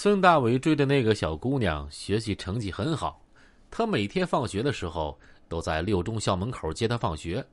[0.00, 3.20] 孙大伟追的那个小姑娘学习成绩很好，
[3.68, 7.44] 他每天放学的时候都在六中校门口接她放学，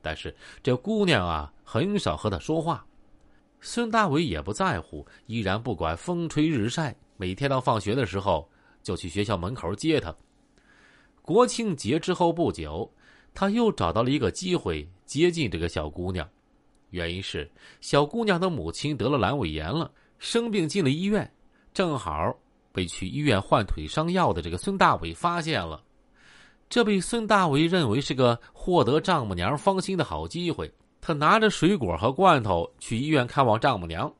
[0.00, 0.32] 但是
[0.62, 2.86] 这姑娘啊很少和他说话。
[3.60, 8.48] 孙大伟也不在乎，依然不管风吹日晒，每天到放学的时候
[8.80, 10.14] 就去学校门口接她。
[11.20, 12.88] 国庆节之后不久，
[13.34, 16.28] 他又找到了一个机会接近这个小姑娘，
[16.90, 19.90] 原因是小姑娘的母亲得了阑尾炎了，
[20.20, 21.28] 生病进了医院。
[21.78, 22.36] 正好
[22.72, 25.80] 被去医院换腿伤药的这个孙大伟发现了，
[26.68, 30.68] 这被孙大伟认为是个获得丈母娘芳心的好机会。
[31.00, 34.12] 他拿着水果和罐头去医院看望丈母娘，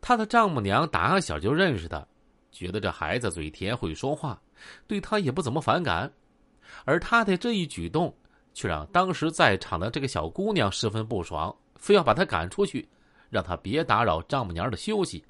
[0.00, 2.02] 他的丈母娘打小就认识他，
[2.50, 4.40] 觉得这孩子嘴甜会说话，
[4.86, 6.10] 对他也不怎么反感。
[6.86, 8.10] 而他的这一举动，
[8.54, 12.88] 却让当时在场的这个小姑娘十分不爽，非要把他赶出去，
[13.28, 15.22] 让他别打扰丈母娘的休息。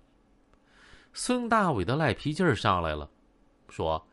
[1.12, 3.08] 孙大伟的赖皮劲儿上来了，
[3.68, 4.06] 说：“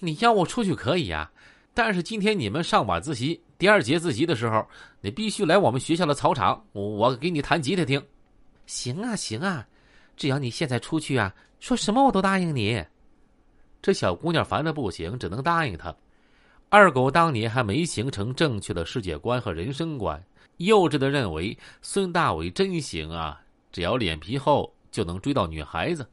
[0.00, 1.30] 你要我出去可以啊，
[1.74, 4.66] 但是今天你们上晚自习第二节自习的时候，
[5.00, 8.02] 你必须来我们学校的操场，我给你弹吉他听。
[8.66, 9.66] ”“行啊，行啊，
[10.16, 12.84] 只要你现在出去啊，说什么我都答应你。”
[13.80, 15.94] 这小姑娘烦的不行，只能答应他。
[16.68, 20.22] 二狗当年还没形成正确的世界观和人生观，
[20.58, 23.40] 幼稚的认为孙大伟真行啊，
[23.72, 24.70] 只要脸皮厚。
[24.98, 26.04] 就能追到女孩子。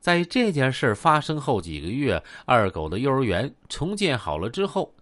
[0.00, 4.94] 在这件事发生后几个月，二狗的幼儿园重建好了之后，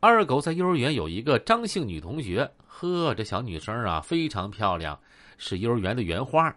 [0.00, 2.50] 二狗在幼儿园有一个张姓女同学。
[2.66, 4.98] 呵，这小女生啊非常漂亮，
[5.36, 6.50] 是幼儿园的园花。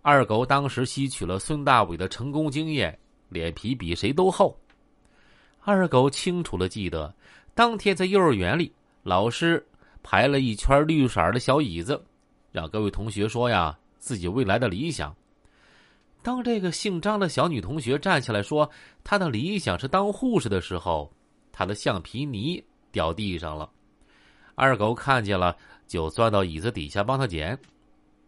[0.00, 2.98] 二狗当时吸取了孙大伟的成功经验，
[3.28, 4.58] 脸皮比谁都厚。
[5.60, 7.14] 二狗清楚的记得，
[7.54, 9.62] 当天在幼儿园里，老师
[10.02, 12.02] 排了一圈绿色的小椅子，
[12.50, 13.76] 让各位同学说呀。
[14.00, 15.14] 自己未来的理想。
[16.22, 18.68] 当这个姓张的小女同学站起来说
[19.04, 21.08] 她的理想是当护士的时候，
[21.52, 23.70] 她的橡皮泥掉地上了。
[24.54, 27.56] 二狗看见了，就钻到椅子底下帮她捡。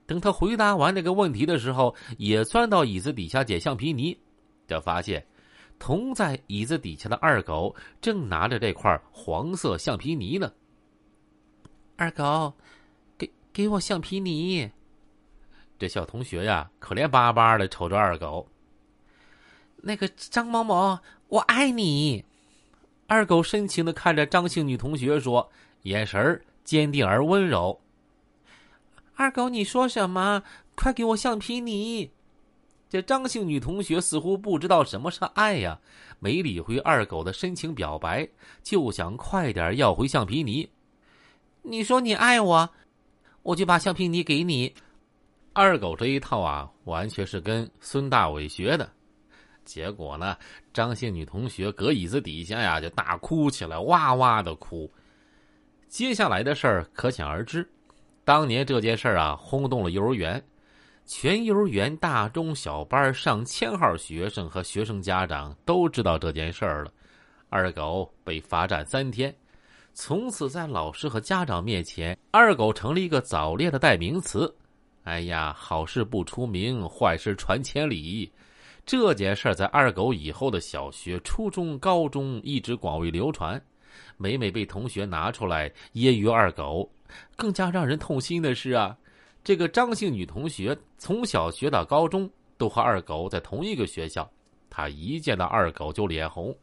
[0.07, 4.17] 等他回答完这个问题的时候，也钻到椅子底下捡橡皮泥，
[4.67, 5.25] 就发现
[5.79, 10.53] 同在椅子底下的二狗正拿着这块黄色橡皮泥呢。
[11.97, 12.53] 二狗，
[13.17, 14.71] 给给我橡皮泥。
[15.83, 18.47] 这小同学呀，可怜巴巴的瞅着二狗。
[19.79, 22.25] 那个张某某，我爱你。
[23.09, 25.51] 二狗深情的看着张姓女同学说，
[25.83, 27.81] 眼神坚定而温柔。
[29.17, 30.45] 二狗，你说什么？
[30.77, 32.13] 快给我橡皮泥！
[32.89, 35.81] 这张姓女同学似乎不知道什么是爱呀，
[36.21, 38.29] 没理会二狗的深情表白，
[38.63, 40.71] 就想快点要回橡皮泥。
[41.63, 42.71] 你说你爱我，
[43.43, 44.77] 我就把橡皮泥给你。
[45.55, 48.89] 二狗这一套啊，完全是跟孙大伟学的。
[49.65, 50.37] 结果呢，
[50.73, 54.91] 张姓女同学搁椅子底下呀，就大哭起来，哇哇的哭。
[55.89, 57.69] 接下来的事儿可想而知。
[58.25, 60.43] 当年这件事儿啊，轰动了幼儿园，
[61.05, 66.91] 全幼儿园大中小班上千号学生和学生家长都知道这件事儿了。
[67.51, 69.35] 二狗被罚站三天，
[69.93, 74.53] 从此在老师和家长面前，二狗成了一个早恋的代名词。
[75.05, 78.31] 哎呀，好事不出名，坏事传千里。
[78.87, 83.61] 这件事在二狗以后的小学、初中、高中一直广为流传，
[84.17, 86.89] 每每被同学拿出来揶揄二狗。
[87.37, 88.97] 更加让人痛心的是啊，
[89.45, 94.29] 这个张姓女同学从小学到高中都和二狗在同一个学校，
[94.71, 96.57] 她一见到二狗就脸红，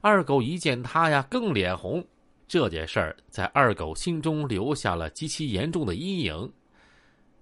[0.00, 2.04] 二狗一见她呀更脸红。
[2.48, 6.52] 这件事在二狗心中留下了极其严重的阴影。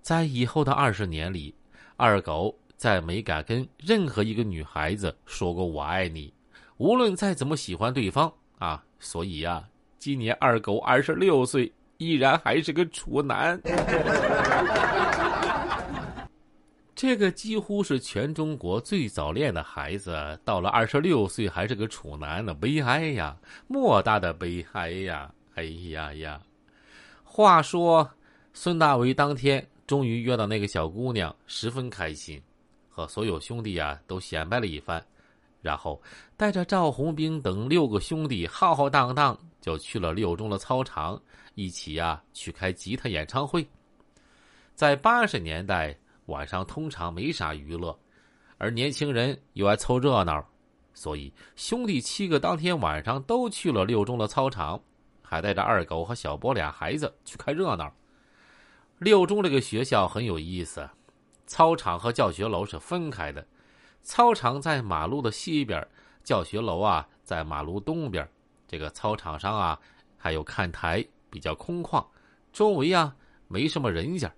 [0.00, 1.54] 在以后的二十年里，
[1.96, 6.32] 二狗再没敢跟任何一个女孩子说过“我爱你”，
[6.78, 8.82] 无论再怎么喜欢对方啊。
[8.98, 9.62] 所以呀，
[9.98, 13.60] 今年二狗二十六岁，依然还是个处男。
[16.94, 23.36] 这个几乎是全中国最早恋的孩子，到了二十六岁还是个处男呢，悲哀呀！
[23.68, 25.32] 莫大的悲哀呀！
[25.54, 26.40] 哎呀呀！
[27.22, 28.10] 话说，
[28.52, 29.64] 孙大为当天。
[29.88, 32.40] 终于约到那个小姑娘，十分开心，
[32.90, 35.02] 和所有兄弟啊都显摆了一番，
[35.62, 35.98] 然后
[36.36, 41.18] 带着赵红兵等六个兄弟浩浩荡荡就去了六中的操场，
[41.54, 43.66] 一起呀去开吉他演唱会。
[44.74, 45.96] 在八十年代，
[46.26, 47.98] 晚上通常没啥娱乐，
[48.58, 50.46] 而年轻人又爱凑热闹，
[50.92, 54.78] 所以兄弟七个当天晚上都去了六中的操场，
[55.22, 57.90] 还带着二狗和小波俩孩子去看热闹。
[58.98, 60.88] 六中这个学校很有意思，
[61.46, 63.46] 操场和教学楼是分开的。
[64.02, 65.86] 操场在马路的西边，
[66.24, 68.28] 教学楼啊在马路东边。
[68.66, 69.78] 这个操场上啊
[70.16, 72.04] 还有看台，比较空旷，
[72.52, 73.14] 周围啊
[73.46, 74.32] 没什么人家。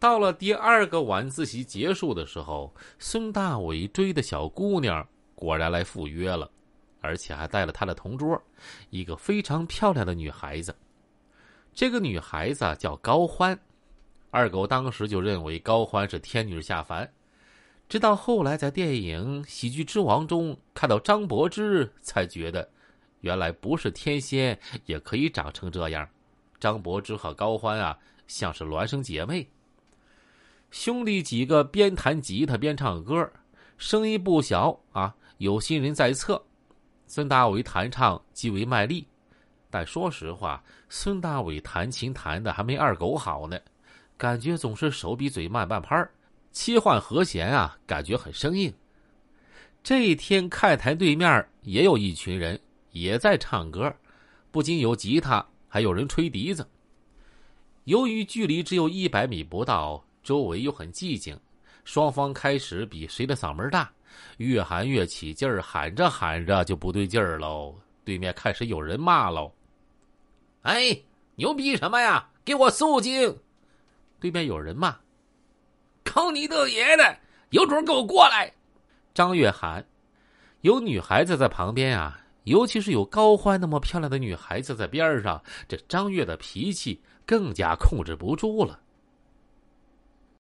[0.00, 5.06] 到了第二个晚自习结束的时候，孙大伟追的小姑娘
[5.36, 6.50] 果然来赴约了，
[7.00, 8.40] 而且还带了他的同桌，
[8.90, 10.74] 一个非常漂亮的女孩子。
[11.78, 13.56] 这个女孩子叫高欢，
[14.32, 17.08] 二狗当时就认为高欢是天女下凡，
[17.88, 22.68] 直到后来在电影《喜剧之王》中看到张柏芝，才觉得
[23.20, 26.08] 原来不是天仙也可以长成这样。
[26.58, 27.96] 张柏芝和高欢啊，
[28.26, 29.48] 像是孪生姐妹。
[30.72, 33.30] 兄弟几个边弹吉他边唱歌，
[33.76, 35.14] 声音不小啊！
[35.36, 36.44] 有心人在侧，
[37.06, 39.06] 孙大伟弹唱极为卖力。
[39.70, 43.58] 但说实话，孙大伟弹琴弹的还没二狗好呢，
[44.16, 46.08] 感觉总是手比嘴慢半拍
[46.52, 48.72] 切换和弦啊，感觉很生硬。
[49.82, 52.58] 这一天，看台对面也有一群人
[52.92, 53.94] 也在唱歌，
[54.50, 56.66] 不仅有吉他，还有人吹笛子。
[57.84, 60.04] 由于距离只有一百米不到。
[60.20, 61.38] 周围又很寂静，
[61.84, 63.90] 双方开始比谁的嗓门大，
[64.36, 67.74] 越喊越起劲儿，喊着喊着就不对劲儿喽。
[68.04, 69.50] 对面开始有人骂喽
[70.68, 70.94] ：“哎，
[71.36, 72.28] 牛逼什么呀？
[72.44, 73.38] 给我肃静！”
[74.20, 74.98] 对面有人骂
[76.04, 77.18] ：“坑你的爷的，
[77.50, 78.52] 有种给我过来！”
[79.14, 79.82] 张月喊
[80.60, 88.78] ：“有女孩子在旁边啊，尤其是有高欢那么漂亮的女孩子在边上，这张月的脾气更加控制不住了。”